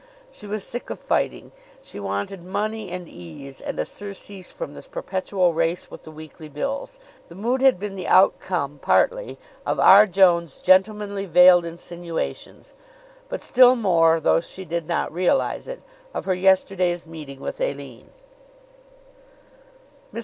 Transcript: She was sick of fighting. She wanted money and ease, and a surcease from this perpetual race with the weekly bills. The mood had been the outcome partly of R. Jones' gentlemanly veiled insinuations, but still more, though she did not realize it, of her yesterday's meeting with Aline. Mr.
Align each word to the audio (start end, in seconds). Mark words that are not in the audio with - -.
She 0.31 0.47
was 0.47 0.63
sick 0.63 0.89
of 0.89 0.99
fighting. 0.99 1.51
She 1.83 1.99
wanted 1.99 2.41
money 2.43 2.89
and 2.89 3.07
ease, 3.07 3.61
and 3.61 3.79
a 3.79 3.85
surcease 3.85 4.51
from 4.51 4.73
this 4.73 4.87
perpetual 4.87 5.53
race 5.53 5.91
with 5.91 6.01
the 6.01 6.11
weekly 6.11 6.49
bills. 6.49 6.97
The 7.29 7.35
mood 7.35 7.61
had 7.61 7.77
been 7.77 7.95
the 7.95 8.07
outcome 8.07 8.79
partly 8.81 9.37
of 9.63 9.79
R. 9.79 10.07
Jones' 10.07 10.57
gentlemanly 10.57 11.25
veiled 11.25 11.67
insinuations, 11.67 12.73
but 13.29 13.43
still 13.43 13.75
more, 13.75 14.19
though 14.19 14.39
she 14.39 14.65
did 14.65 14.87
not 14.87 15.13
realize 15.13 15.67
it, 15.67 15.83
of 16.15 16.25
her 16.25 16.33
yesterday's 16.33 17.05
meeting 17.05 17.39
with 17.39 17.61
Aline. 17.61 18.09
Mr. 20.11 20.19